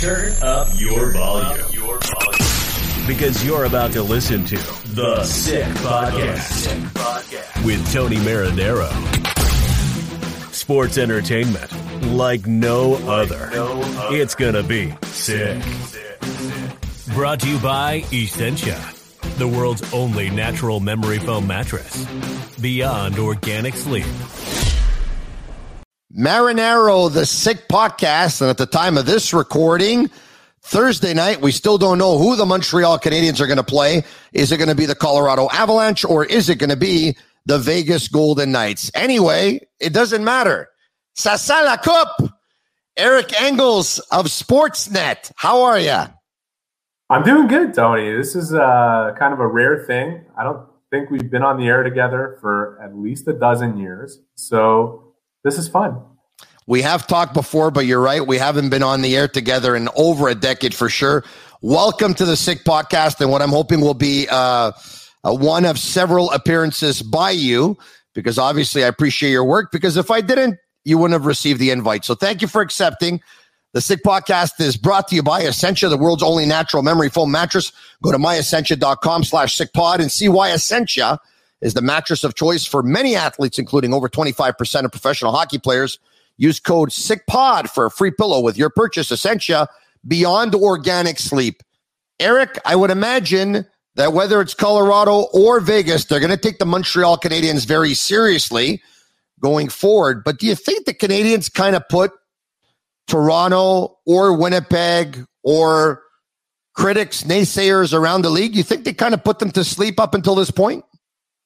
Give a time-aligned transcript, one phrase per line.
[0.00, 1.66] Turn up your volume.
[1.72, 3.06] Your volume.
[3.08, 4.56] Because you're about to listen to
[4.94, 8.88] The Sick Podcast with Tony Marinaro.
[10.54, 11.72] Sports entertainment
[12.04, 13.50] like no other.
[14.14, 15.60] It's going to be sick.
[17.14, 18.80] Brought to you by Essentia,
[19.38, 22.06] the world's only natural memory foam mattress.
[22.60, 24.06] Beyond organic sleep.
[26.16, 28.40] Marinaro, the sick podcast.
[28.40, 30.10] And at the time of this recording,
[30.62, 34.02] Thursday night, we still don't know who the Montreal Canadiens are going to play.
[34.32, 37.58] Is it going to be the Colorado Avalanche or is it going to be the
[37.58, 38.90] Vegas Golden Knights?
[38.94, 40.68] Anyway, it doesn't matter.
[41.14, 42.32] Sasa la coupe.
[42.96, 45.30] Eric Engels of Sportsnet.
[45.36, 46.02] How are you?
[47.10, 48.10] I'm doing good, Tony.
[48.12, 50.24] This is uh, kind of a rare thing.
[50.36, 54.20] I don't think we've been on the air together for at least a dozen years.
[54.34, 55.07] So
[55.44, 56.00] this is fun.
[56.66, 58.26] We have talked before, but you're right.
[58.26, 61.24] We haven't been on the air together in over a decade for sure.
[61.62, 64.72] Welcome to the Sick Podcast, and what I'm hoping will be uh,
[65.22, 67.78] one of several appearances by you,
[68.14, 69.72] because obviously I appreciate your work.
[69.72, 72.04] Because if I didn't, you wouldn't have received the invite.
[72.04, 73.20] So thank you for accepting.
[73.72, 77.30] The Sick Podcast is brought to you by Essentia, the world's only natural memory foam
[77.30, 77.72] mattress.
[78.02, 81.18] Go to myessentia.com slash sickpod and see why Essentia–
[81.60, 85.98] is the mattress of choice for many athletes, including over 25% of professional hockey players.
[86.36, 89.10] Use code SICKPOD for a free pillow with your purchase.
[89.10, 89.68] Essentia
[90.06, 91.62] beyond organic sleep.
[92.20, 96.66] Eric, I would imagine that whether it's Colorado or Vegas, they're going to take the
[96.66, 98.80] Montreal Canadiens very seriously
[99.40, 100.22] going forward.
[100.24, 102.12] But do you think the Canadiens kind of put
[103.08, 106.02] Toronto or Winnipeg or
[106.74, 110.14] critics, naysayers around the league, you think they kind of put them to sleep up
[110.14, 110.84] until this point?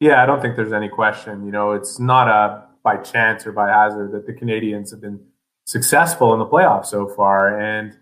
[0.02, 1.46] Yeah, I don't think there's any question.
[1.46, 5.20] You know, it's not a by chance or by hazard that the Canadians have been
[5.64, 7.56] successful in the playoffs so far.
[7.56, 7.96] And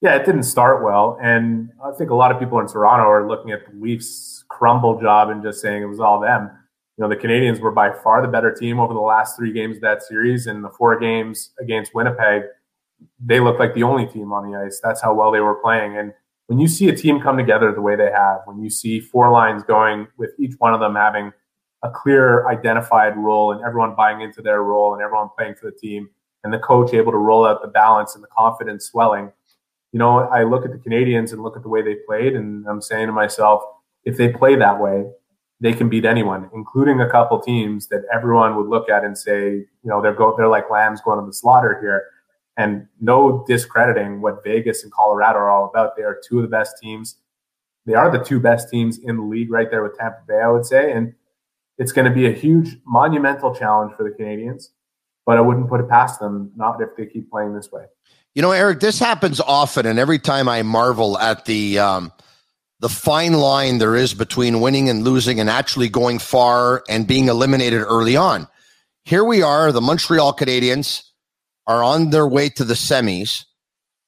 [0.00, 1.18] yeah, it didn't start well.
[1.22, 4.98] And I think a lot of people in Toronto are looking at the Leafs crumble
[4.98, 6.50] job and just saying it was all them.
[6.96, 9.76] You know, the Canadians were by far the better team over the last three games
[9.76, 10.46] of that series.
[10.46, 12.44] And the four games against Winnipeg,
[13.22, 14.80] they looked like the only team on the ice.
[14.82, 15.98] That's how well they were playing.
[15.98, 16.14] And
[16.46, 19.30] when you see a team come together the way they have, when you see four
[19.30, 21.30] lines going with each one of them having
[21.82, 25.76] a clear identified role and everyone buying into their role and everyone playing for the
[25.76, 26.08] team
[26.44, 29.32] and the coach able to roll out the balance and the confidence swelling.
[29.92, 32.66] You know, I look at the Canadians and look at the way they played, and
[32.66, 33.62] I'm saying to myself,
[34.04, 35.04] if they play that way,
[35.60, 39.50] they can beat anyone, including a couple teams that everyone would look at and say,
[39.50, 42.06] you know, they're go they're like lambs going to the slaughter here.
[42.56, 45.96] And no discrediting what Vegas and Colorado are all about.
[45.96, 47.16] They are two of the best teams.
[47.86, 50.48] They are the two best teams in the league right there with Tampa Bay, I
[50.48, 50.92] would say.
[50.92, 51.14] And
[51.78, 54.70] it's going to be a huge, monumental challenge for the Canadians,
[55.26, 57.84] but I wouldn't put it past them, not if they keep playing this way.
[58.34, 62.12] You know, Eric, this happens often, and every time I marvel at the um,
[62.80, 67.28] the fine line there is between winning and losing, and actually going far and being
[67.28, 68.48] eliminated early on.
[69.04, 71.02] Here we are, the Montreal Canadiens
[71.66, 73.44] are on their way to the semis,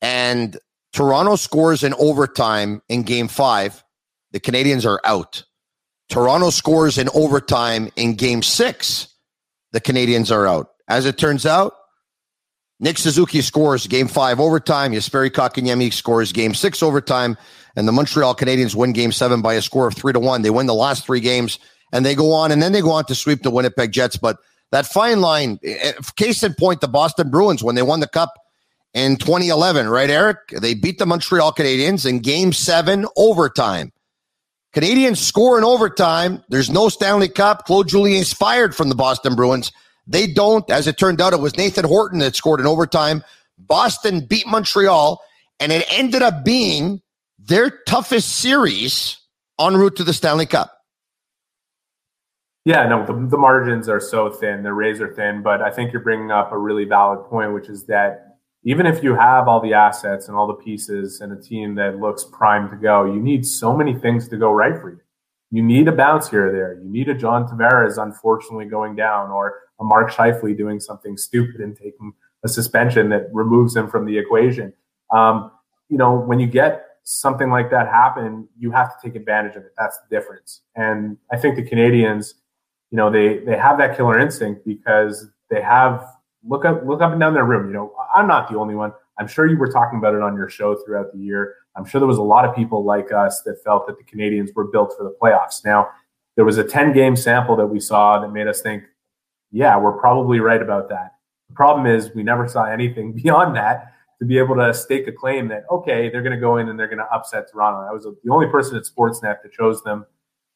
[0.01, 0.59] and
[0.93, 3.85] Toronto scores in overtime in Game Five.
[4.33, 5.45] The Canadians are out.
[6.09, 9.09] Toronto scores in overtime in game six.
[9.73, 10.69] The Canadians are out.
[10.89, 11.75] As it turns out,
[12.81, 14.93] Nick Suzuki scores game five overtime.
[14.93, 17.37] Jesperi Kotkaniemi scores game six overtime.
[17.77, 20.43] And the Montreal Canadiens win game seven by a score of three to one.
[20.43, 21.59] They win the last three games
[21.93, 24.17] and they go on and then they go on to sweep the Winnipeg Jets.
[24.17, 24.39] But
[24.71, 28.35] that fine line, eh, case in point, the Boston Bruins, when they won the cup
[28.93, 30.39] in 2011, right, Eric?
[30.61, 33.93] They beat the Montreal Canadiens in game seven overtime.
[34.75, 36.43] Canadiens score in overtime.
[36.49, 37.65] There's no Stanley Cup.
[37.65, 39.71] Claude Julien is fired from the Boston Bruins.
[40.07, 40.69] They don't.
[40.69, 43.23] As it turned out, it was Nathan Horton that scored in overtime.
[43.57, 45.23] Boston beat Montreal,
[45.61, 47.01] and it ended up being
[47.39, 49.19] their toughest series
[49.61, 50.73] en route to the Stanley Cup.
[52.65, 55.43] Yeah, no, the, the margins are so thin, they're razor thin.
[55.43, 58.34] But I think you're bringing up a really valid point, which is that
[58.65, 61.99] even if you have all the assets and all the pieces and a team that
[61.99, 65.01] looks primed to go, you need so many things to go right for you.
[65.51, 66.75] You need a bounce here or there.
[66.83, 71.61] You need a John Tavares unfortunately going down or a Mark Scheifele doing something stupid
[71.61, 72.13] and taking
[72.43, 74.73] a suspension that removes him from the equation.
[75.11, 75.53] Um,
[75.89, 79.63] you know, when you get something like that happen, you have to take advantage of
[79.65, 79.73] it.
[79.79, 80.63] That's the difference.
[80.75, 82.35] And I think the Canadians,
[82.91, 86.05] you know, they they have that killer instinct because they have
[86.47, 87.69] look up look up and down their room.
[87.69, 88.93] You know, I'm not the only one.
[89.19, 91.55] I'm sure you were talking about it on your show throughout the year.
[91.77, 94.51] I'm sure there was a lot of people like us that felt that the Canadians
[94.55, 95.65] were built for the playoffs.
[95.65, 95.89] Now,
[96.37, 98.85] there was a 10 game sample that we saw that made us think,
[99.53, 101.15] yeah, we're probably right about that.
[101.49, 103.93] The problem is we never saw anything beyond that.
[104.21, 106.79] to be able to stake a claim that okay, they're going to go in and
[106.79, 107.89] they're going to upset Toronto.
[107.89, 110.07] I was the only person at Sportsnet that chose them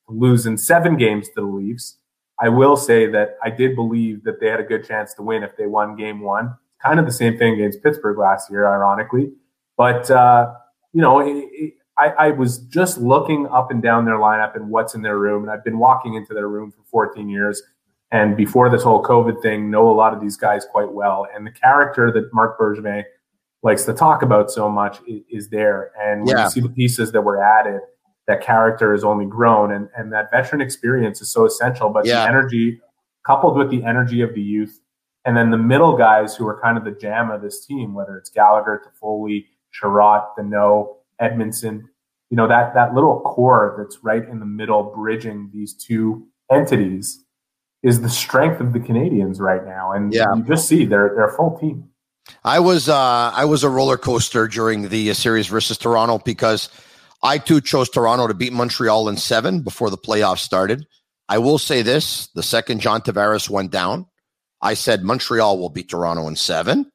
[0.08, 1.98] to lose in seven games to the Leafs.
[2.40, 5.42] I will say that I did believe that they had a good chance to win
[5.42, 6.54] if they won Game One.
[6.82, 9.32] Kind of the same thing against Pittsburgh last year, ironically.
[9.76, 10.54] But uh,
[10.92, 14.70] you know, it, it, I, I was just looking up and down their lineup and
[14.70, 17.62] what's in their room, and I've been walking into their room for 14 years
[18.10, 21.26] and before this whole COVID thing, know a lot of these guys quite well.
[21.34, 23.04] And the character that Marc Bergevin
[23.62, 25.90] likes to talk about so much is, is there.
[26.00, 26.44] And when yeah.
[26.44, 27.80] you see the pieces that were added,
[28.28, 31.90] that character has only grown, and and that veteran experience is so essential.
[31.90, 32.20] But yeah.
[32.20, 32.80] the energy,
[33.26, 34.80] coupled with the energy of the youth,
[35.24, 38.16] and then the middle guys who are kind of the jam of this team, whether
[38.16, 41.82] it's Gallagher, Toffoli, Chiarot, Danault, Edmundson
[42.30, 47.24] you know that that little core that's right in the middle, bridging these two entities
[47.82, 50.26] is the strength of the canadians right now, and yeah.
[50.34, 51.88] you just see they're they're a full team.
[52.44, 56.68] I was uh, I was a roller coaster during the uh, series versus Toronto because
[57.22, 60.86] I too chose Toronto to beat Montreal in seven before the playoffs started.
[61.28, 64.06] I will say this: the second John Tavares went down,
[64.60, 66.90] I said Montreal will beat Toronto in seven.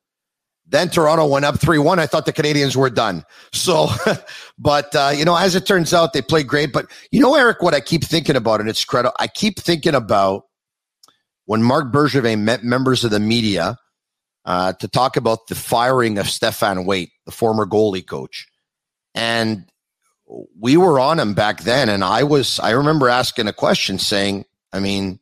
[0.66, 2.00] Then Toronto went up 3 1.
[2.00, 3.24] I thought the Canadians were done.
[3.52, 3.90] So,
[4.58, 6.72] but, uh, you know, as it turns out, they played great.
[6.72, 9.94] But, you know, Eric, what I keep thinking about, and it's credit, I keep thinking
[9.94, 10.44] about
[11.46, 13.78] when Marc Bergevin met members of the media
[14.46, 18.48] uh, to talk about the firing of Stéphane Waite, the former goalie coach.
[19.14, 19.66] And
[20.28, 21.90] we were on him back then.
[21.90, 25.20] And I was, I remember asking a question saying, I mean,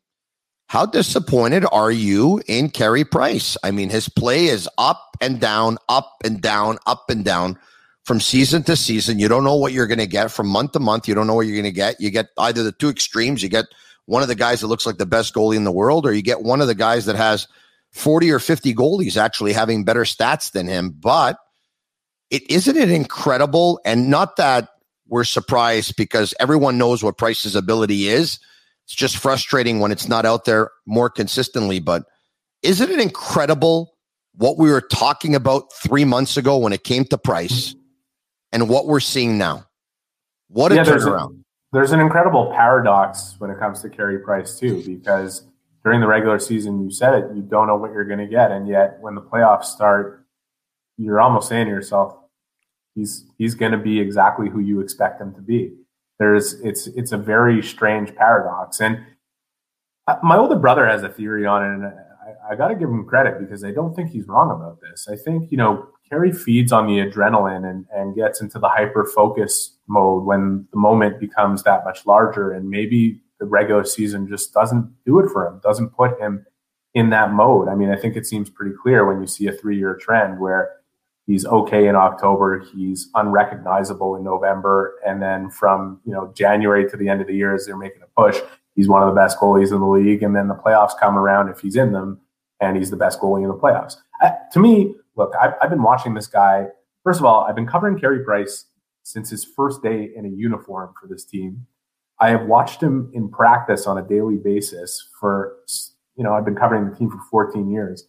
[0.67, 3.57] how disappointed are you in Carey Price?
[3.61, 7.57] I mean, his play is up and down, up and down, up and down
[8.05, 9.19] from season to season.
[9.19, 11.07] You don't know what you're going to get from month to month.
[11.07, 11.99] You don't know what you're going to get.
[11.99, 13.43] You get either the two extremes.
[13.43, 13.65] You get
[14.05, 16.21] one of the guys that looks like the best goalie in the world, or you
[16.21, 17.47] get one of the guys that has
[17.91, 20.91] 40 or 50 goalies actually having better stats than him.
[20.91, 21.37] But
[22.29, 23.79] it isn't it incredible?
[23.85, 24.69] And not that
[25.11, 28.39] we're surprised because everyone knows what Price's ability is.
[28.85, 31.79] It's just frustrating when it's not out there more consistently.
[31.79, 32.05] But
[32.63, 33.93] isn't it incredible
[34.33, 37.75] what we were talking about three months ago when it came to Price
[38.51, 39.67] and what we're seeing now?
[40.47, 41.41] What a yeah, turnaround
[41.73, 45.43] there's an incredible paradox when it comes to Carey Price too, because
[45.83, 48.51] during the regular season, you said it, you don't know what you're going to get,
[48.51, 50.25] and yet when the playoffs start,
[50.97, 52.15] you're almost saying to yourself,
[52.95, 55.73] he's he's going to be exactly who you expect him to be.
[56.19, 59.03] There's it's it's a very strange paradox, and
[60.07, 62.89] uh, my older brother has a theory on it, and I, I got to give
[62.89, 65.07] him credit because I don't think he's wrong about this.
[65.09, 69.05] I think you know Carey feeds on the adrenaline and, and gets into the hyper
[69.05, 72.51] focus mode when the moment becomes that much larger.
[72.51, 76.45] And maybe the regular season just doesn't do it for him, doesn't put him
[76.93, 77.69] in that mode.
[77.69, 80.37] I mean, I think it seems pretty clear when you see a three year trend
[80.37, 80.80] where
[81.31, 86.97] he's okay in October, he's unrecognizable in November, and then from you know January to
[86.97, 88.39] the end of the year as they're making a push,
[88.75, 90.23] he's one of the best goalies in the league.
[90.23, 92.19] And then the playoffs come around if he's in them,
[92.59, 93.95] and he's the best goalie in the playoffs.
[94.21, 96.67] Uh, to me, look, I've, I've been watching this guy.
[97.03, 98.65] First of all, I've been covering Carey Price
[99.03, 101.65] since his first day in a uniform for this team.
[102.19, 105.57] I have watched him in practice on a daily basis for,
[106.15, 108.07] you know, I've been covering the team for 14 years.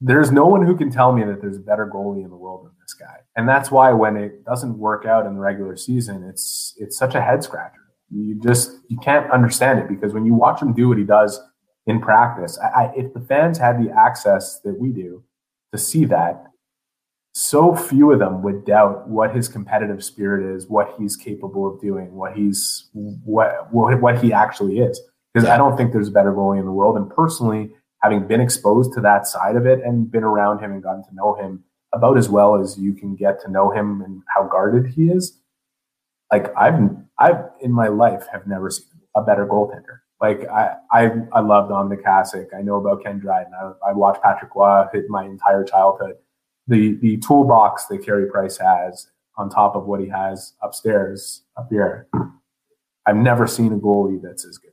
[0.00, 2.64] There's no one who can tell me that there's a better goalie in the world
[2.64, 3.18] than this guy.
[3.36, 7.14] And that's why when it doesn't work out in the regular season, it's it's such
[7.14, 7.80] a head scratcher.
[8.10, 11.40] You just you can't understand it because when you watch him do what he does
[11.86, 15.22] in practice, I, I, if the fans had the access that we do,
[15.72, 16.50] to see that
[17.32, 21.80] so few of them would doubt what his competitive spirit is, what he's capable of
[21.80, 25.00] doing, what he's what what, what he actually is.
[25.32, 26.96] Because I don't think there's a better goalie in the world.
[26.96, 27.70] And personally,
[28.02, 31.14] having been exposed to that side of it and been around him and gotten to
[31.14, 34.86] know him about as well as you can get to know him and how guarded
[34.86, 35.38] he is,
[36.32, 36.78] like I've
[37.18, 40.00] I've in my life have never seen a better goaltender.
[40.20, 42.48] Like I, I, I love Dominik Hasek.
[42.56, 43.52] I know about Ken Dryden.
[43.54, 46.16] I, I watched Patrick Roy hit my entire childhood.
[46.68, 51.68] The the toolbox that Carey Price has on top of what he has upstairs up
[51.70, 52.06] here,
[53.06, 54.70] I've never seen a goalie that's as good.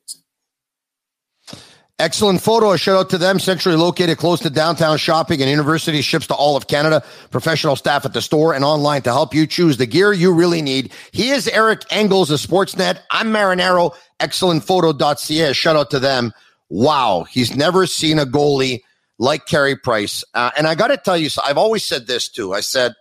[1.99, 2.73] Excellent photo.
[2.73, 3.39] A shout out to them.
[3.39, 7.03] Centrally located close to downtown shopping and university ships to all of Canada.
[7.31, 10.61] Professional staff at the store and online to help you choose the gear you really
[10.61, 10.93] need.
[11.11, 12.99] He is Eric Engels of Sportsnet.
[13.09, 13.95] I'm Marinaro.
[14.19, 15.53] Excellentphoto.ca.
[15.53, 16.33] Shout out to them.
[16.69, 17.23] Wow.
[17.23, 18.81] He's never seen a goalie
[19.17, 20.23] like Carey Price.
[20.35, 22.53] Uh, and I got to tell you, so I've always said this too.
[22.53, 22.93] I said,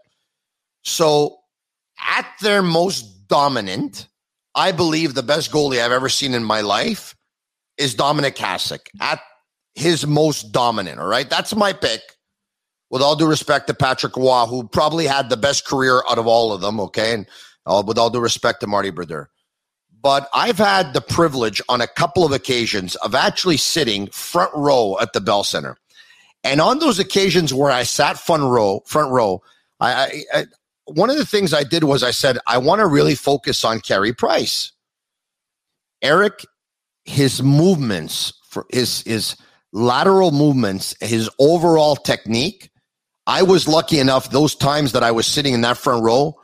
[0.84, 1.36] so
[2.00, 4.08] at their most dominant,
[4.54, 7.15] I believe the best goalie I've ever seen in my life
[7.78, 9.20] is Dominik Hasek at
[9.74, 10.98] his most dominant.
[11.00, 11.28] All right.
[11.28, 12.00] That's my pick.
[12.90, 16.26] with all due respect to Patrick Roy, who probably had the best career out of
[16.26, 17.14] all of them, okay?
[17.14, 17.26] And
[17.66, 19.28] uh, with all due respect to Marty Brodeur.
[20.00, 24.96] But I've had the privilege on a couple of occasions of actually sitting front row
[25.00, 25.76] at the Bell Center.
[26.44, 29.42] And on those occasions where I sat front row, front row,
[29.80, 30.46] I, I, I
[30.84, 33.80] one of the things I did was I said, I want to really focus on
[33.80, 34.70] Carey Price.
[36.00, 36.46] Eric,
[37.06, 39.36] his movements, for his his
[39.72, 42.70] lateral movements, his overall technique.
[43.26, 46.36] I was lucky enough those times that I was sitting in that front row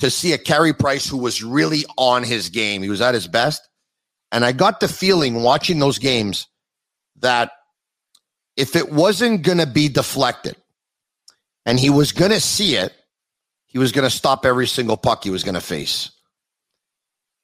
[0.00, 2.82] to see a Carey Price who was really on his game.
[2.82, 3.66] He was at his best.
[4.32, 6.48] And I got the feeling watching those games
[7.20, 7.52] that
[8.56, 10.56] if it wasn't going to be deflected
[11.64, 12.92] and he was going to see it,
[13.66, 16.10] he was going to stop every single puck he was going to face.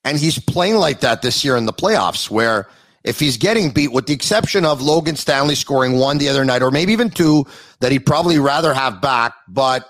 [0.05, 2.69] And he's playing like that this year in the playoffs, where
[3.05, 6.63] if he's getting beat, with the exception of Logan Stanley scoring one the other night,
[6.63, 7.45] or maybe even two
[7.81, 9.87] that he'd probably rather have back, but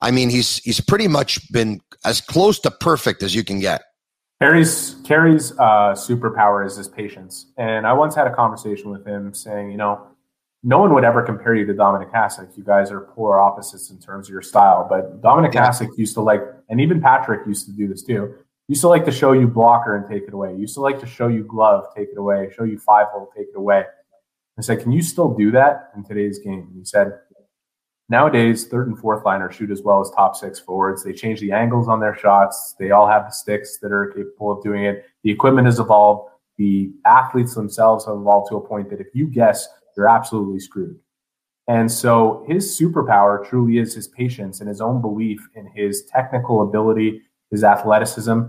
[0.00, 3.82] I mean, he's he's pretty much been as close to perfect as you can get.
[4.40, 9.32] Carey's Carey's uh, superpower is his patience, and I once had a conversation with him
[9.32, 10.06] saying, you know,
[10.62, 12.56] no one would ever compare you to Dominik Hasek.
[12.56, 15.70] You guys are polar opposites in terms of your style, but Dominik yeah.
[15.70, 18.34] Hasek used to like, and even Patrick used to do this too.
[18.68, 20.54] Used to like to show you blocker and take it away.
[20.56, 22.50] Used to like to show you glove, take it away.
[22.56, 23.84] Show you five hole, take it away.
[24.58, 26.66] I said, can you still do that in today's game?
[26.68, 27.12] And he said,
[28.08, 31.02] Nowadays, third and fourth liners shoot as well as top six forwards.
[31.02, 32.76] They change the angles on their shots.
[32.78, 35.04] They all have the sticks that are capable of doing it.
[35.24, 36.30] The equipment has evolved.
[36.56, 40.98] The athletes themselves have evolved to a point that if you guess, you're absolutely screwed.
[41.68, 46.62] And so his superpower truly is his patience and his own belief in his technical
[46.62, 48.40] ability, his athleticism.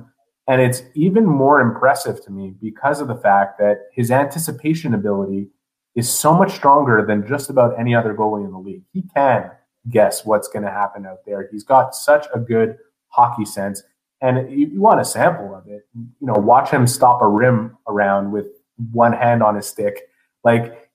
[0.48, 5.50] And it's even more impressive to me because of the fact that his anticipation ability
[5.96, 8.84] is so much stronger than just about any other goalie in the league.
[8.94, 9.52] He can
[9.90, 11.50] guess what's going to happen out there.
[11.52, 12.78] He's got such a good
[13.10, 13.84] hockey sense.
[14.22, 17.78] And you, you want a sample of it, you know, watch him stop a rim
[17.88, 18.48] around with
[18.92, 20.04] one hand on his stick.
[20.44, 20.90] Like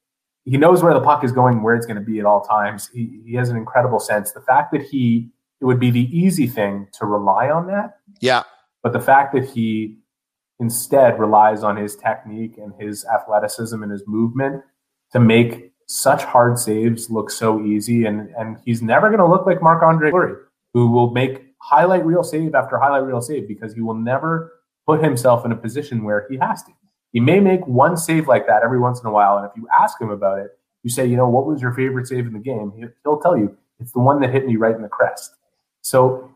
[0.44, 2.88] he knows where the puck is going, where it's going to be at all times.
[2.92, 4.32] He, he has an incredible sense.
[4.32, 5.30] The fact that he,
[5.62, 7.98] it would be the easy thing to rely on that.
[8.20, 8.42] Yeah.
[8.82, 9.96] But the fact that he
[10.58, 14.64] instead relies on his technique and his athleticism and his movement
[15.12, 18.06] to make such hard saves look so easy.
[18.06, 20.34] And, and he's never going to look like Marc Andre Fleury,
[20.74, 24.52] who will make highlight reel save after highlight reel save because he will never
[24.84, 26.72] put himself in a position where he has to.
[27.12, 29.38] He may make one save like that every once in a while.
[29.38, 30.50] And if you ask him about it,
[30.82, 32.72] you say, you know, what was your favorite save in the game?
[33.04, 35.36] He'll tell you it's the one that hit me right in the crest.
[35.82, 36.30] So,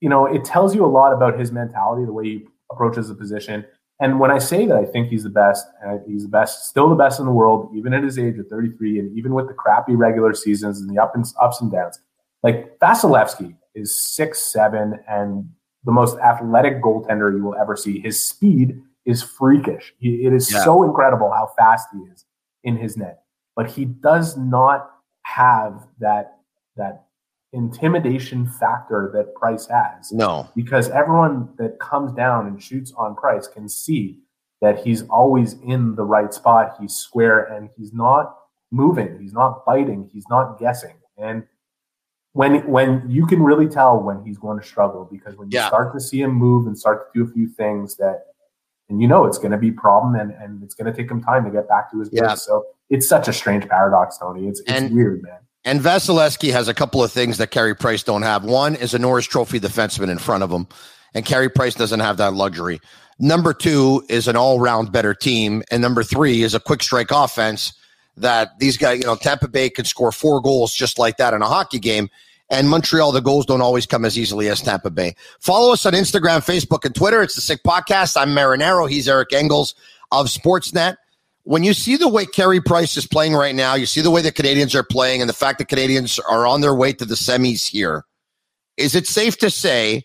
[0.00, 3.14] you know, it tells you a lot about his mentality, the way he approaches the
[3.14, 3.64] position.
[4.00, 6.88] And when I say that I think he's the best, and he's the best, still
[6.88, 9.54] the best in the world, even at his age of 33, and even with the
[9.54, 12.00] crappy regular seasons and the up and, ups and downs,
[12.42, 15.48] like Vasilevskiy is six seven and
[15.84, 18.00] the most athletic goaltender you will ever see.
[18.00, 19.94] His speed is freakish.
[19.98, 20.64] He, it is yeah.
[20.64, 22.24] so incredible how fast he is
[22.64, 23.22] in his net,
[23.54, 24.90] but he does not
[25.22, 26.38] have that
[26.76, 27.04] that
[27.52, 30.12] intimidation factor that Price has.
[30.12, 30.48] No.
[30.54, 34.20] Because everyone that comes down and shoots on Price can see
[34.60, 36.76] that he's always in the right spot.
[36.80, 38.36] He's square and he's not
[38.70, 39.18] moving.
[39.20, 40.08] He's not biting.
[40.12, 40.94] He's not guessing.
[41.16, 41.44] And
[42.32, 45.66] when when you can really tell when he's going to struggle because when you yeah.
[45.66, 48.26] start to see him move and start to do a few things that
[48.88, 51.22] and you know it's going to be problem and, and it's going to take him
[51.22, 52.34] time to get back to his yeah.
[52.34, 54.48] So it's such a strange paradox, Tony.
[54.48, 55.38] It's, it's and, weird, man.
[55.64, 58.44] And Vasilevskiy has a couple of things that Carey Price don't have.
[58.44, 60.66] One is a Norris Trophy defenseman in front of him,
[61.14, 62.80] and Carey Price doesn't have that luxury.
[63.18, 67.74] Number two is an all-round better team, and number three is a quick strike offense
[68.16, 71.42] that these guys, you know, Tampa Bay can score four goals just like that in
[71.42, 72.08] a hockey game.
[72.48, 75.14] And Montreal, the goals don't always come as easily as Tampa Bay.
[75.38, 77.22] Follow us on Instagram, Facebook, and Twitter.
[77.22, 78.20] It's the Sick Podcast.
[78.20, 78.90] I'm Marinaro.
[78.90, 79.74] He's Eric Engels
[80.10, 80.96] of Sportsnet
[81.50, 84.22] when you see the way Carey Price is playing right now, you see the way
[84.22, 87.16] the Canadians are playing, and the fact that Canadians are on their way to the
[87.16, 88.04] semis here,
[88.76, 90.04] is it safe to say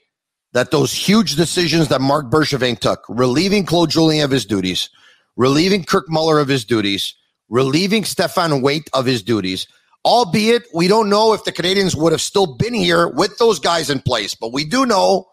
[0.53, 4.89] that those huge decisions that Marc Bergevin took, relieving Claude Julien of his duties,
[5.35, 7.13] relieving Kirk Muller of his duties,
[7.47, 9.67] relieving Stéphane Waite of his duties,
[10.03, 13.91] albeit we don't know if the Canadians would have still been here with those guys
[13.91, 15.27] in place, but we do know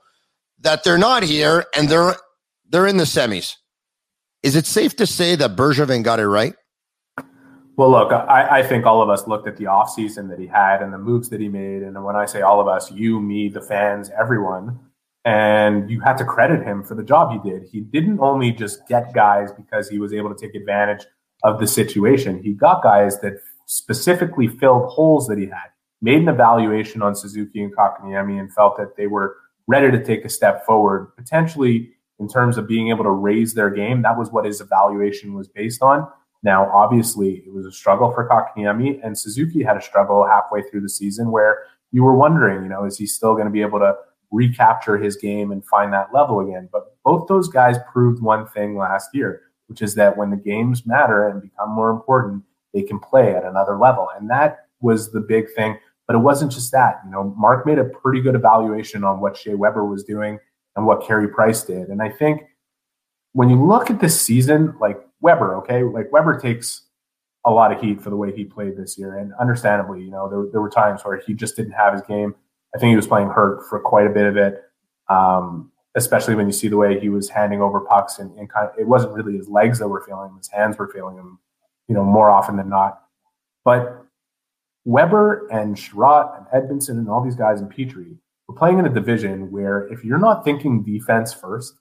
[0.61, 2.17] that they're not here and they're
[2.69, 3.57] they're in the semis.
[4.43, 6.55] Is it safe to say that Bergevin got it right?
[7.77, 10.83] Well, look, I, I, think all of us looked at the offseason that he had
[10.83, 11.83] and the moves that he made.
[11.83, 14.79] And when I say all of us, you, me, the fans, everyone,
[15.25, 17.63] and you had to credit him for the job he did.
[17.71, 21.07] He didn't only just get guys because he was able to take advantage
[21.43, 23.35] of the situation, he got guys that
[23.67, 25.71] specifically filled holes that he had,
[26.01, 30.25] made an evaluation on Suzuki and Kotkaniemi and felt that they were ready to take
[30.25, 31.91] a step forward, potentially
[32.23, 34.01] in terms of being able to raise their game.
[34.03, 36.07] That was what his evaluation was based on.
[36.45, 40.83] Now, obviously, it was a struggle for Kotkaniemi, and Suzuki had a struggle halfway through
[40.83, 43.81] the season where you were wondering, you know, is he still going to be able
[43.81, 43.97] to
[44.31, 46.69] recapture his game and find that level again?
[46.73, 50.87] But both those guys proved one thing last year, which is that when the games
[50.87, 54.09] matter and become more important, they can play at another level.
[54.17, 55.77] And that was the big thing.
[56.07, 57.01] But it wasn't just that.
[57.05, 60.39] You know, Marc made a pretty good evaluation on what Shea Weber was doing
[60.77, 61.89] and what Carey Price did.
[61.89, 62.43] And I think
[63.33, 66.83] when you look at this season, like Weber, okay, like Weber takes
[67.45, 69.19] a lot of heat for the way he played this year.
[69.19, 72.35] And understandably, you know, there, there were times where he just didn't have his game.
[72.75, 74.63] I think he was playing hurt for quite a bit of it,
[75.09, 78.69] um, especially when you see the way he was handing over pucks and, and, kind
[78.69, 81.39] of, it wasn't really his legs that were feeling him, his hands were feeling him,
[81.89, 83.03] you know, more often than not.
[83.65, 84.05] But
[84.85, 88.17] Weber and Chiarot and Edmundson and all these guys in Petry
[88.53, 91.75] were playing in a division where if you're not thinking defense first,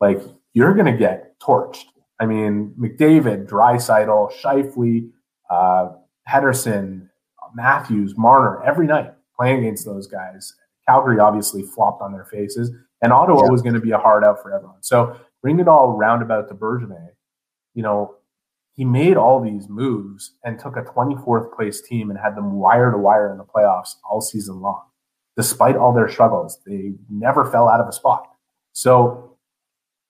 [0.00, 0.20] like
[0.54, 1.84] you're going to get torched.
[2.20, 5.10] I mean, McDavid, Draisaitl, Scheifele,
[5.50, 5.90] uh,
[6.28, 7.08] Pettersson,
[7.54, 10.54] Matthews, Marner, every night playing against those guys.
[10.88, 12.70] Calgary obviously flopped on their faces,
[13.02, 13.50] and Ottawa yeah.
[13.50, 14.82] was going to be a hard out for everyone.
[14.82, 17.08] So bring it all roundabout to Bergevin.
[17.74, 18.16] You know,
[18.74, 22.90] he made all these moves and took a 24th place team and had them wire
[22.90, 24.87] to wire in the playoffs all season long.
[25.38, 28.28] Despite all their struggles, they never fell out of a spot.
[28.72, 29.28] So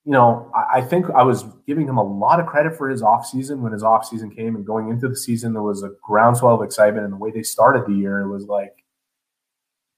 [0.08, 3.02] you know, I, I, think I was giving him a lot of credit for his
[3.02, 6.62] offseason when his offseason came and going into the season, there was a groundswell of
[6.62, 7.04] excitement.
[7.04, 8.72] And the way they started the year, it was like,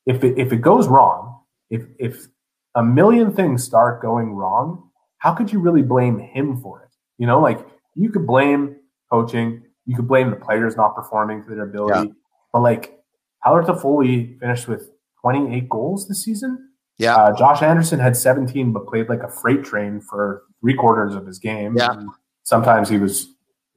[0.06, 1.38] if it, if it goes wrong,
[1.70, 2.26] if, if
[2.74, 6.90] a million things start going wrong, how could you really blame him for it?
[7.18, 8.74] You know, like you could blame
[9.12, 12.14] coaching, you could blame the players not performing to their ability, yeah.
[12.52, 12.98] but like
[13.44, 14.89] Tyler Toffoli finished with
[15.22, 17.16] 28 goals this season yeah.
[17.16, 21.26] Uh, Josh Anderson had 17, but played like a freight train for three quarters of
[21.26, 21.74] his game.
[21.74, 22.02] Yeah.
[22.42, 23.24] sometimes he was,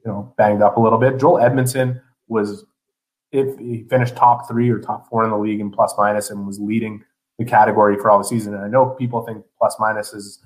[0.05, 1.21] you know, banged up a little bit.
[1.21, 2.65] Joel Edmundson was,
[3.31, 6.45] if he finished top three or top four in the league in plus minus and
[6.45, 7.01] was leading
[7.39, 8.55] the category for all the season.
[8.55, 10.43] And I know people think plus minus is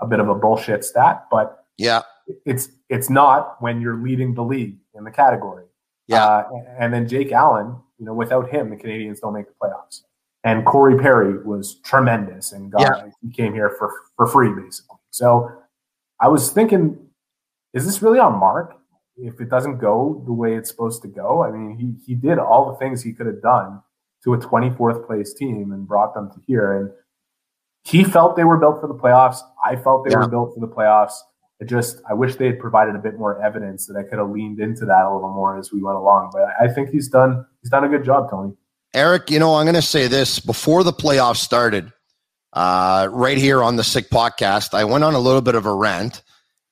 [0.00, 2.02] a bit of a bullshit stat, but yeah,
[2.44, 5.66] it's it's not when you're leading the league in the category.
[6.08, 9.54] Yeah, uh, and then Jake Allen, you know, without him, the Canadians don't make the
[9.62, 10.02] playoffs.
[10.46, 13.10] And Corey Perry was tremendous and got yeah.
[13.20, 14.96] he came here for for free basically.
[15.10, 15.50] So
[16.20, 16.96] I was thinking,
[17.74, 18.76] is this really on Marc?
[19.16, 22.38] If it doesn't go the way it's supposed to go, I mean, he he did
[22.38, 23.82] all the things he could have done
[24.22, 26.80] to a 24th place team and brought them to here.
[26.80, 26.90] And
[27.82, 29.38] he felt they were built for the playoffs.
[29.64, 30.18] I felt they yeah.
[30.18, 31.14] were built for the playoffs.
[31.58, 34.30] It just I wish they had provided a bit more evidence that I could have
[34.30, 36.30] leaned into that a little more as we went along.
[36.32, 38.52] But I think he's done he's done a good job, Tony.
[38.96, 41.92] Eric, you know, I'm going to say this before the playoffs started,
[42.54, 45.74] uh, right here on the Sick Podcast, I went on a little bit of a
[45.74, 46.22] rant,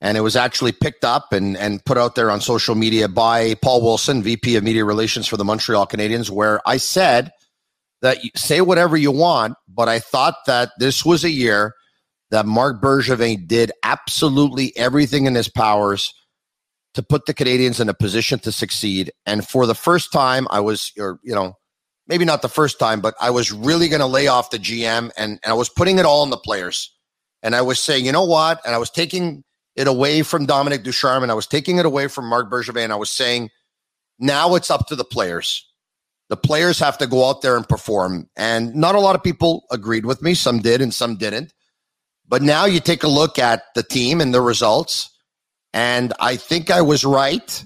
[0.00, 3.52] and it was actually picked up and, and put out there on social media by
[3.56, 7.30] Paul Wilson, VP of Media Relations for the Montreal Canadiens, where I said
[8.00, 11.74] that you say whatever you want, but I thought that this was a year
[12.30, 16.14] that Marc Bergevin did absolutely everything in his powers
[16.94, 19.12] to put the Canadians in a position to succeed.
[19.26, 21.58] And for the first time, I was, or, you know,
[22.06, 25.10] maybe not the first time, but I was really going to lay off the GM
[25.16, 26.92] and, and I was putting it all on the players.
[27.42, 28.60] And I was saying, you know what?
[28.64, 29.44] And I was taking
[29.76, 32.90] it away from Dominique Ducharme and I was taking it away from Marc Bergevin.
[32.90, 33.50] I was saying,
[34.18, 35.66] now it's up to the players.
[36.30, 38.28] The players have to go out there and perform.
[38.36, 40.34] And not a lot of people agreed with me.
[40.34, 41.52] Some did and some didn't.
[42.26, 45.10] But now you take a look at the team and the results.
[45.74, 47.64] And I think I was right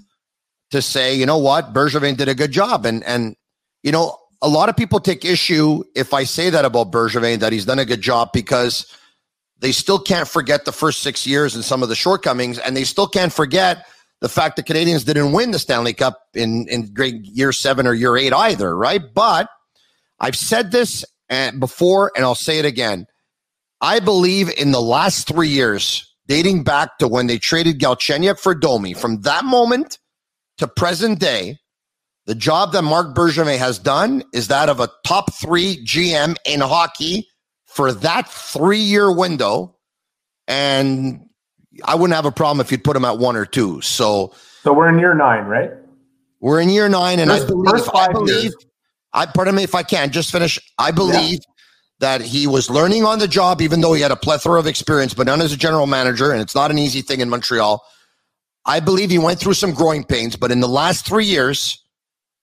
[0.70, 1.72] to say, you know what?
[1.72, 2.84] Bergevin did a good job.
[2.84, 3.36] And, and,
[3.82, 7.52] you know, a lot of people take issue if I say that about Bergevin, that
[7.52, 8.86] he's done a good job because
[9.58, 12.84] they still can't forget the first six years and some of the shortcomings, and they
[12.84, 13.86] still can't forget
[14.20, 17.94] the fact that Canadians didn't win the Stanley Cup in in great year seven or
[17.94, 19.02] year eight either, right?
[19.14, 19.48] But
[20.20, 21.04] I've said this
[21.58, 23.06] before, and I'll say it again.
[23.80, 28.54] I believe in the last three years, dating back to when they traded Galchenyuk for
[28.54, 29.98] Domi, from that moment
[30.58, 31.58] to present day,
[32.28, 36.60] the job that Marc Bergevin has done is that of a top three GM in
[36.60, 37.26] hockey
[37.64, 39.78] for that three year window.
[40.46, 41.26] And
[41.86, 43.80] I wouldn't have a problem if you'd put him at one or two.
[43.80, 45.70] So, so we're in year nine, right?
[46.40, 48.52] We're in year nine, and I believe, I believe,
[49.14, 50.58] I pardon me if I can just finish.
[50.76, 51.38] I believe yeah.
[52.00, 55.14] that he was learning on the job, even though he had a plethora of experience,
[55.14, 57.82] but none as a general manager, and it's not an easy thing in Montreal.
[58.66, 61.82] I believe he went through some growing pains, but in the last three years,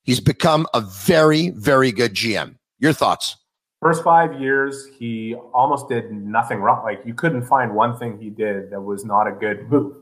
[0.06, 2.56] he's become a very, very good GM.
[2.78, 3.36] Your thoughts?
[3.82, 6.82] First five years, he almost did nothing wrong.
[6.82, 9.96] Like you couldn't find one thing he did that was not a good move.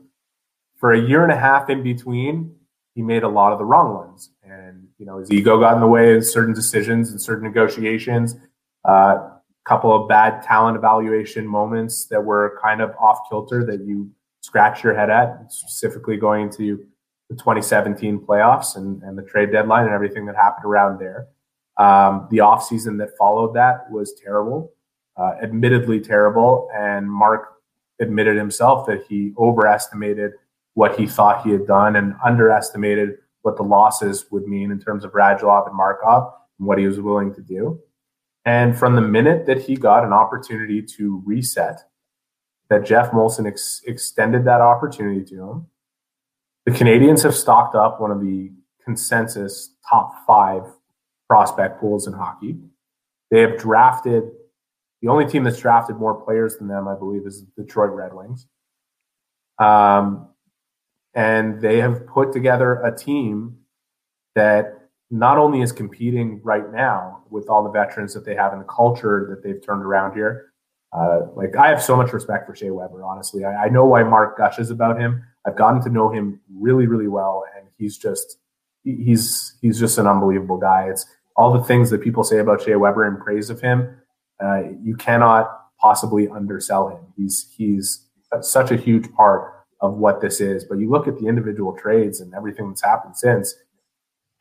[0.77, 2.55] For a year and a half in between,
[2.93, 4.29] he made a lot of the wrong ones.
[4.43, 8.35] And, you know, his ego got in the way of certain decisions and certain negotiations.
[8.85, 9.29] A uh,
[9.65, 14.09] couple of bad talent evaluation moments that were kind of off kilter that you
[14.41, 16.85] scratch your head at, specifically going to
[17.35, 21.27] the 2017 playoffs and, and the trade deadline and everything that happened around there.
[21.77, 24.71] Um, the offseason that followed that was terrible,
[25.17, 26.69] uh, admittedly terrible.
[26.73, 27.49] And Marc
[27.99, 30.33] admitted himself that he overestimated
[30.73, 35.03] what he thought he had done and underestimated what the losses would mean in terms
[35.03, 37.79] of Radulov and Markov and what he was willing to do.
[38.45, 41.79] And from the minute that he got an opportunity to reset,
[42.69, 45.67] that Geoff Molson ex- extended that opportunity to him.
[46.65, 48.51] The Canadians have stocked up one of the
[48.83, 50.63] consensus top five
[51.27, 52.57] prospect pools in hockey.
[53.31, 54.23] They have drafted
[55.01, 58.13] the only team that's drafted more players than them, I believe, is the Detroit Red
[58.13, 58.47] Wings.
[59.59, 60.29] Um,
[61.13, 63.57] and they have put together a team
[64.33, 68.59] that not only is competing right now with all the veterans that they have in
[68.59, 70.53] the culture that they've turned around here.
[70.95, 73.03] Uh, like I have so much respect for Shea Weber.
[73.03, 75.23] Honestly, I, I, know why Marc gushes about him.
[75.45, 78.37] I've gotten to know him really, really well, and he's just
[78.83, 80.87] he's he's just an unbelievable guy.
[80.89, 81.05] It's
[81.35, 83.97] all the things that people say about Shea Weber in praise of him.
[84.41, 87.01] Uh, you cannot possibly undersell him.
[87.17, 88.07] He's he's
[88.41, 90.63] such a huge part of what this is.
[90.63, 93.53] But you look at the individual trades and everything that's happened since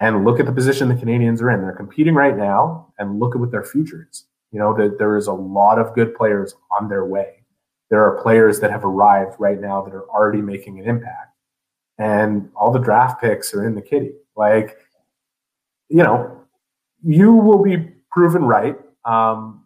[0.00, 1.62] and look at the position the Canadians are in.
[1.62, 4.24] They're competing right now, and look at what their future is.
[4.54, 7.42] You know that there is a lot of good players on their way.
[7.90, 11.34] There are players that have arrived right now that are already making an impact,
[11.98, 14.12] and all the draft picks are in the kitty.
[14.36, 14.78] Like,
[15.88, 16.40] you know,
[17.02, 17.78] you will be
[18.12, 18.76] proven right.
[19.04, 19.64] Um,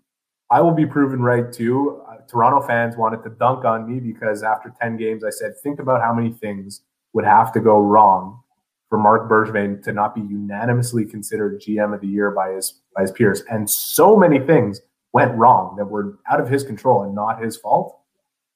[0.51, 2.03] I will be proven right too.
[2.09, 5.81] Uh, Toronto fans wanted to dunk on me because after 10 games, I said, think
[5.81, 6.81] about how many things
[7.13, 8.41] would have to go wrong
[8.89, 13.03] for Marc Bergevin to not be unanimously considered GM of the year by his by
[13.03, 13.43] his peers.
[13.51, 14.81] And so many things
[15.13, 17.99] went wrong that were out of his control and not his fault,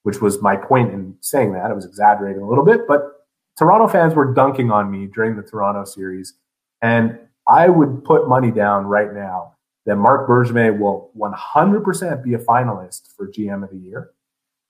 [0.02, 1.70] which was my point in saying that.
[1.70, 3.26] I was exaggerating a little bit, but
[3.58, 6.34] Toronto fans were dunking on me during the Toronto series.
[6.80, 7.18] And
[7.48, 9.54] I would put money down right now
[9.86, 14.10] that Marc Bergevin will 100% be a finalist for GM of the year.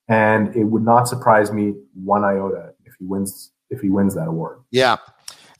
[0.08, 4.28] And it would not surprise me one iota if he wins if he wins that
[4.28, 4.58] award.
[4.70, 4.98] Yeah.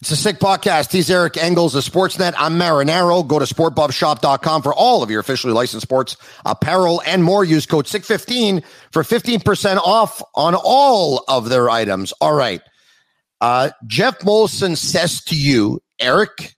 [0.02, 0.90] It's a sick podcast.
[0.90, 2.34] He's Eric Engels of Sportsnet.
[2.36, 3.24] I'm Marinaro.
[3.24, 7.44] Go to sportbubshop.com for all of your officially licensed sports apparel and more.
[7.44, 12.10] Use code SICK15 for 15% off on all of their items.
[12.20, 12.60] All right.
[13.40, 16.56] Uh, Geoff Molson says to you, Eric,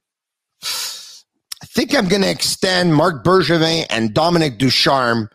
[0.63, 5.29] I think I'm going to extend Marc Bergevin and Dominique Ducharme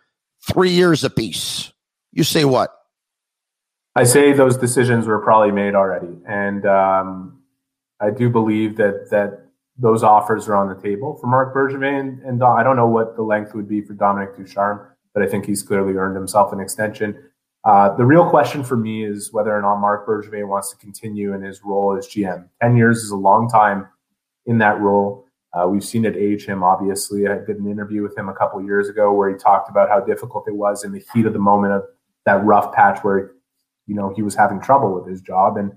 [0.51, 1.71] three years apiece.
[2.11, 2.71] You say what?
[3.95, 6.09] I say those decisions were probably made already.
[6.27, 7.35] And, um,
[8.01, 9.45] I do believe that that
[9.77, 13.21] those offers are on the table for Marc Bergevin and I don't know what the
[13.21, 17.17] length would be for Dominique Ducharme, but I think he's clearly earned himself an extension.
[17.63, 21.33] Uh, the real question for me is whether or not Marc Bergevin wants to continue
[21.33, 22.47] in his role as GM.
[22.61, 23.87] Ten years is a long time
[24.45, 25.25] in that role.
[25.53, 26.63] Uh, we've seen it age him.
[26.63, 29.89] Obviously, I did an interview with him a couple years ago where he talked about
[29.89, 31.83] how difficult it was in the heat of the moment of
[32.25, 33.31] that rough patch where
[33.87, 35.71] you know he was having trouble with his job and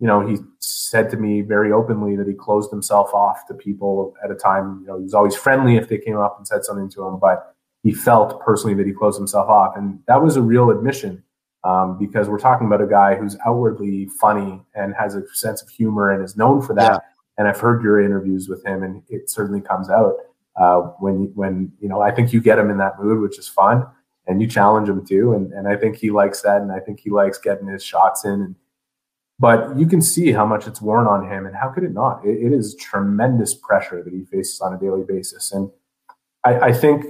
[0.00, 4.14] you know, he said to me very openly that he closed himself off to people
[4.24, 4.80] at a time.
[4.82, 7.18] You know, he was always friendly if they came up and said something to him,
[7.20, 11.22] but he felt personally that he closed himself off, and that was a real admission
[11.64, 15.68] um, because we're talking about a guy who's outwardly funny and has a sense of
[15.68, 16.92] humor and is known for that.
[16.92, 16.98] Yeah.
[17.36, 20.14] And I've heard your interviews with him, and it certainly comes out
[20.56, 23.48] uh, when when you know I think you get him in that mood, which is
[23.48, 23.86] fun,
[24.26, 27.00] and you challenge him too, and and I think he likes that, and I think
[27.00, 28.54] he likes getting his shots in and
[29.44, 32.24] but you can see how much it's worn on him, and how could it not?
[32.24, 35.70] it, it is tremendous pressure that he faces on a daily basis, and
[36.44, 37.04] I, I think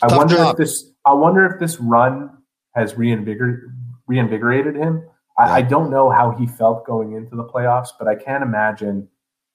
[0.00, 0.52] I wonder job.
[0.52, 2.30] if this I wonder if this run
[2.76, 3.74] has reinvigor,
[4.06, 5.04] reinvigorated him.
[5.36, 5.52] I, yeah.
[5.54, 9.08] I, don't know how he felt going into the playoffs, but I can't imagine.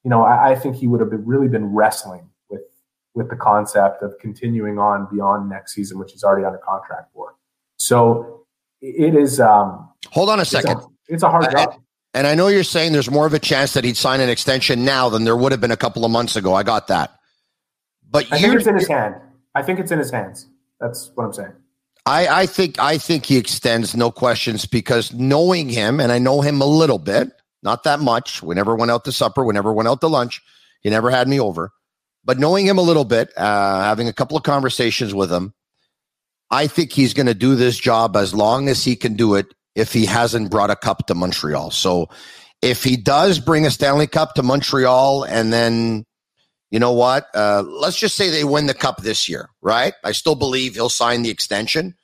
[0.04, 2.64] You know, I, I think he would have been, really been wrestling with
[3.14, 7.36] with the concept of continuing on beyond next season, which he's already under contract for.
[7.78, 8.46] So
[8.82, 9.40] it is.
[9.40, 10.72] Um, Hold on a second.
[10.72, 11.80] It's a, it's a hard job.
[12.16, 14.86] And I know you're saying there's more of a chance that he'd sign an extension
[14.86, 16.54] now than there would have been a couple of months ago.
[16.54, 17.12] I got that.
[18.10, 19.16] But I think it's in his hand.
[19.54, 20.48] I think it's in his hands.
[20.80, 21.52] That's what I'm saying.
[22.06, 26.40] I, I think I think he extends, no questions, because knowing him, and I know
[26.40, 28.42] him a little bit, not that much.
[28.42, 30.42] We never went out to supper, we never went out to lunch.
[30.84, 31.74] He never had me over.
[32.24, 35.54] But knowing him a little bit, uh, having a couple of conversations with him,
[36.50, 39.54] I think he's going to do this job as long as he can do it
[39.76, 41.72] if he hasn't brought a cup to Montreal.
[41.72, 42.10] So
[42.62, 46.06] if he does bring a Stanley Cup to Montreal and then
[46.72, 47.28] you know what?
[47.34, 49.94] Uh, let's just say they win the cup this year, right?
[50.04, 51.96] I still believe he'll sign the extension.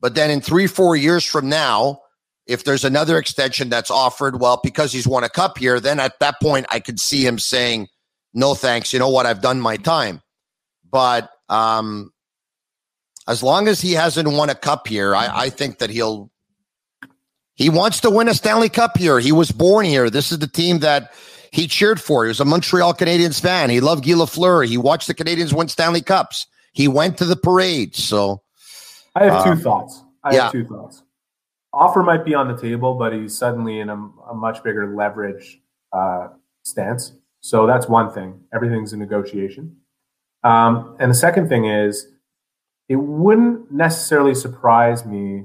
[0.00, 2.00] But then in three, four years from now,
[2.46, 6.18] if there's another extension that's offered, well, because he's won a cup here, then at
[6.20, 7.88] that point, I could see him saying,
[8.32, 8.92] no thanks.
[8.92, 9.26] You know what?
[9.26, 10.20] I've done my time.
[10.90, 12.12] But um,
[13.26, 16.30] as long as he hasn't won a cup here, I, I think that he'll.
[17.54, 19.20] He wants to win a Stanley Cup here.
[19.20, 20.10] He was born here.
[20.10, 21.12] This is the team that
[21.52, 22.24] he cheered for.
[22.24, 23.70] He was a Montreal Canadiens fan.
[23.70, 24.66] He loved Guy Lafleur.
[24.66, 26.46] He watched the Canadiens win Stanley Cups.
[26.72, 27.94] He went to the parade.
[27.94, 28.42] So
[29.14, 30.02] I have two um, thoughts.
[30.24, 30.42] I yeah.
[30.44, 31.02] have two thoughts.
[31.72, 33.94] Offer might be on the table, but he's suddenly in a,
[34.30, 35.60] a much bigger leverage
[35.92, 36.28] uh,
[36.64, 37.12] stance.
[37.40, 38.40] So that's one thing.
[38.52, 39.76] Everything's a negotiation.
[40.42, 42.08] Um, and the second thing is,
[42.88, 45.44] it wouldn't necessarily surprise me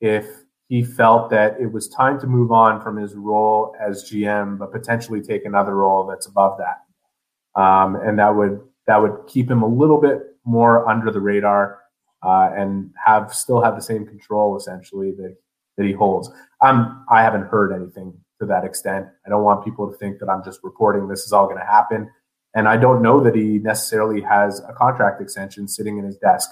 [0.00, 0.26] if
[0.68, 4.70] he felt that it was time to move on from his role as GM, but
[4.70, 7.60] potentially take another role that's above that.
[7.60, 11.80] Um, and that would that would keep him a little bit more under the radar
[12.22, 15.36] uh, and have still have the same control essentially that
[15.76, 16.30] that he holds.
[16.60, 19.06] Um, I haven't heard anything to that extent.
[19.26, 21.64] I don't want people to think that I'm just reporting this is all going to
[21.64, 22.10] happen.
[22.54, 26.50] And I don't know that he necessarily has a contract extension sitting in his desk.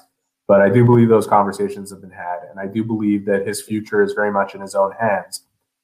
[0.48, 2.38] But I do believe those conversations have been had.
[2.50, 5.42] And I do believe that his future is very much in his own hands.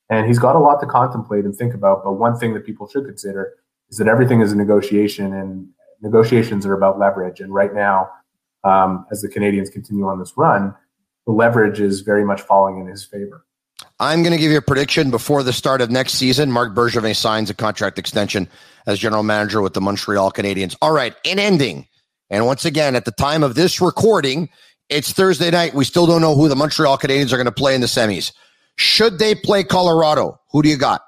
[0.09, 2.05] And he's got a lot to contemplate and think about.
[2.05, 3.55] But one thing that people should consider
[3.91, 5.69] is that everything is a negotiation, and
[6.01, 7.41] negotiations are about leverage.
[7.41, 8.11] And right now,
[8.65, 10.75] um, as the Canadians continue on this run,
[11.27, 13.45] the leverage is very much falling in his favor.
[14.01, 16.51] I'm going to give you a prediction before the start of next season.
[16.51, 18.49] Marc Bergevin signs a contract extension
[18.87, 20.77] as general manager with the Montreal Canadiens.
[20.83, 21.87] All right, in ending,
[22.33, 24.49] and once again, at the time of this recording,
[24.89, 25.75] it's Thursday night.
[25.75, 28.33] We still don't know who the Montreal Canadiens are going to play in the semis.
[28.77, 30.41] Should they play Colorado?
[30.51, 31.03] Who do you got?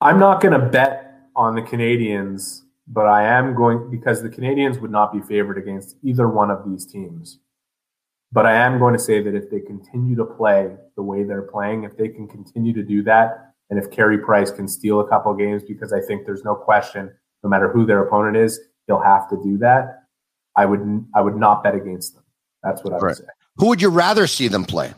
[0.00, 4.80] I'm not going to bet on the Canadiens, but I am going because the Canadiens
[4.80, 7.40] would not be favored against either one of these teams.
[8.32, 11.42] But I am going to say that if they continue to play the way they're
[11.42, 15.08] playing, if they can continue to do that, and if Carey Price can steal a
[15.08, 17.12] couple games, because I think there's no question,
[17.42, 20.04] no matter who their opponent is, he'll have to do that.
[20.56, 22.24] I would I would not bet against them.
[22.62, 23.16] That's what I would right.
[23.16, 23.24] say.
[23.56, 24.92] Who would you rather see them play?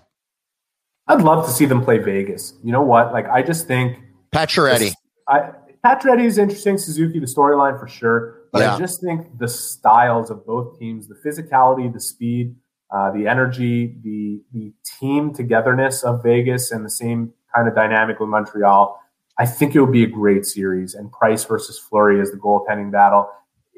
[1.09, 2.55] I'd love to see them play Vegas.
[2.62, 3.12] You know what?
[3.12, 3.99] Like I just think
[4.33, 4.92] Pacioretty.
[5.29, 5.51] I
[5.85, 6.79] Pacioretty is interesting.
[6.79, 8.42] Suzuki, the storyline for sure.
[8.53, 8.75] But yeah.
[8.75, 12.57] I just think the styles of both teams, the physicality, the speed,
[12.90, 18.18] uh, the energy, the the team togetherness of Vegas, and the same kind of dynamic
[18.20, 19.01] with Montreal.
[19.38, 20.94] I think it would be a great series.
[20.94, 23.29] And Price versus Fleury is the goaltending battle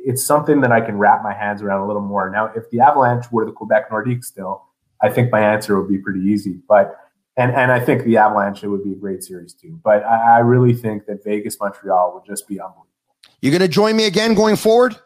[0.05, 2.31] it's something that I can wrap my hands around a little more.
[2.31, 4.65] Now, if the Avalanche were the Quebec Nordiques still,
[5.03, 6.59] I think my answer would be pretty easy.
[6.69, 6.99] But
[7.37, 9.81] and and I think the Avalanche it would be a great series too.
[9.83, 12.87] But I, I really think that Vegas Montreal would just be unbelievable.
[13.41, 14.97] You going to join me again going forward?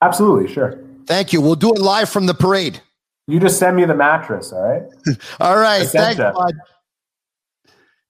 [0.00, 0.82] Absolutely, sure.
[1.06, 1.40] Thank you.
[1.40, 2.80] We'll do it live from the parade.
[3.26, 4.82] You just send me the mattress, all right?
[5.40, 5.86] all right.
[5.86, 6.20] Thanks.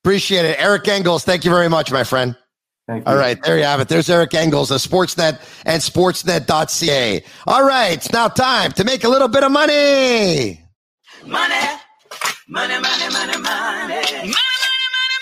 [0.02, 0.60] Appreciate it.
[0.60, 2.36] Eric Engels, thank you very much, my friend.
[2.88, 3.88] All right, there you have it.
[3.88, 7.24] There's Eric Engels of Sportsnet and Sportsnet.ca.
[7.48, 10.60] All right, it's now time to make a little bit of money.
[11.26, 11.54] Money,
[12.48, 13.42] money, money, money, money.
[13.42, 14.30] Money, money,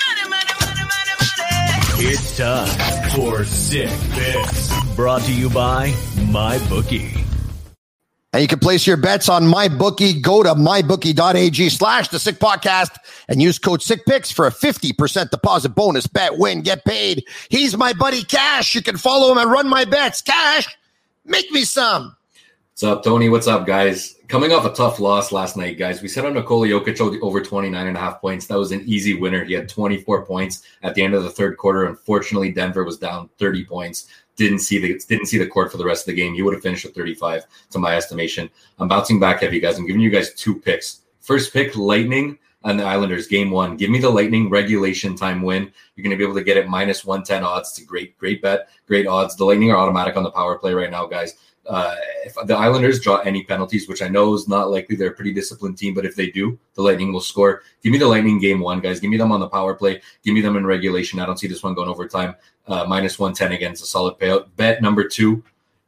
[0.04, 1.14] money, money, money, money, money
[1.96, 2.06] money.
[2.06, 5.88] It's time for Sick Picks, brought to you by
[6.28, 7.23] MyBookie.
[8.34, 10.20] And you can place your bets on MyBookie.
[10.20, 12.96] Go to mybookie.ag slash the sick podcast
[13.28, 16.08] and use code sickpicks for a 50% deposit bonus.
[16.08, 17.24] Bet, win, get paid.
[17.48, 18.74] He's my buddy Cash.
[18.74, 20.20] You can follow him and run my bets.
[20.20, 20.66] Cash,
[21.24, 22.16] make me some.
[22.72, 23.28] What's up, Tony?
[23.28, 24.13] What's up, guys?
[24.28, 26.00] Coming off a tough loss last night, guys.
[26.00, 28.46] We set on Nikola Jokic over 29 and a half points.
[28.46, 29.44] That was an easy winner.
[29.44, 31.84] He had 24 points at the end of the third quarter.
[31.84, 35.84] Unfortunately, Denver was down 30 points didn't see the didn't see the court for the
[35.84, 36.34] rest of the game.
[36.34, 38.50] He would have finished at 35 to my estimation.
[38.78, 39.78] I'm bouncing back heavy, guys.
[39.78, 41.02] I'm giving you guys two picks.
[41.20, 43.76] First pick, Lightning and the Islanders, game one.
[43.76, 45.70] Give me the Lightning regulation time win.
[45.94, 47.70] You're going to be able to get it minus 110 odds.
[47.70, 49.36] It's a great, great bet, great odds.
[49.36, 51.34] The Lightning are automatic on the power play right now, guys.
[51.66, 55.14] Uh, if the Islanders draw any penalties, which I know is not likely, they're a
[55.14, 57.62] pretty disciplined team, but if they do, the Lightning will score.
[57.82, 59.00] Give me the Lightning game one, guys.
[59.00, 60.02] Give me them on the power play.
[60.22, 61.20] Give me them in regulation.
[61.20, 62.34] I don't see this one going overtime.
[62.66, 64.48] Uh, minus 110 against a solid payout.
[64.56, 65.42] Bet number two,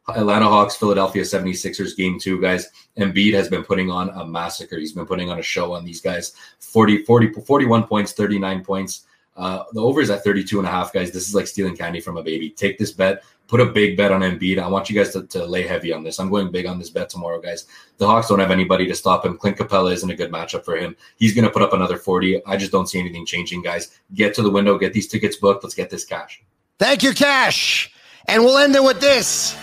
[0.09, 2.69] Atlanta Hawks, Philadelphia 76ers game two, guys.
[2.99, 4.79] Embiid has been putting on a massacre.
[4.79, 6.33] He's been putting on a show on these guys.
[6.61, 9.07] 40, 40 41 points, 39 points.
[9.37, 11.11] Uh, the over is at 32 and a half, guys.
[11.11, 12.51] This is like stealing candy from a baby.
[12.51, 14.59] Take this bet, put a big bet on Embiid.
[14.59, 16.19] I want you guys to, to lay heavy on this.
[16.19, 17.67] I'm going big on this bet tomorrow, guys.
[17.99, 19.37] The Hawks don't have anybody to stop him.
[19.37, 20.97] Clint Capela isn't a good matchup for him.
[21.17, 22.45] He's going to put up another 40.
[22.47, 23.99] I just don't see anything changing, guys.
[24.15, 25.65] Get to the window, get these tickets booked.
[25.65, 26.43] Let's get this cash.
[26.79, 27.93] Thank you, Cash.
[28.29, 29.57] And we'll end it with this.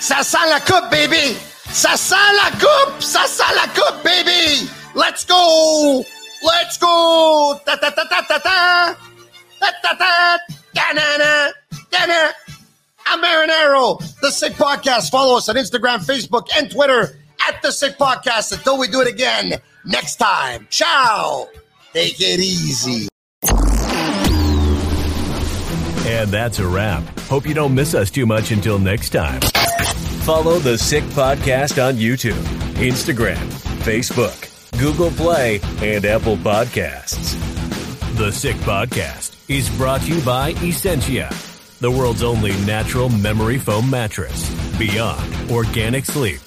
[0.00, 1.38] Sent la coupe, baby.
[1.70, 3.00] Sent la coupe.
[3.02, 4.68] Sent la coupe, baby.
[4.94, 6.04] Let's go.
[6.42, 7.60] Let's go.
[7.64, 8.96] Ta ta ta ta ta ta.
[9.60, 10.38] Ta ta ta.
[10.74, 11.52] Da-na-na.
[11.90, 12.32] Da-na.
[13.06, 15.10] I'm Marinaro, The Sick Podcast.
[15.10, 19.08] Follow us on Instagram, Facebook, and Twitter at The Sick Podcast until we do it
[19.08, 20.66] again next time.
[20.70, 21.48] Ciao.
[21.92, 23.08] Take it easy.
[26.08, 27.02] And that's a wrap.
[27.20, 29.40] Hope you don't miss us too much until next time.
[30.24, 32.40] Follow the Sick Podcast on YouTube,
[32.74, 33.36] Instagram,
[33.82, 37.36] Facebook, Google Play, and Apple Podcasts.
[38.16, 41.28] The Sick Podcast is brought to you by Essentia,
[41.82, 44.48] the world's only natural memory foam mattress.
[44.78, 46.40] Beyond organic sleep